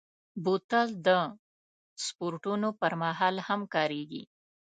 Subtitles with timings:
[0.43, 1.09] بوتل د
[2.05, 4.23] سپورټونو پر مهال هم کارېږي.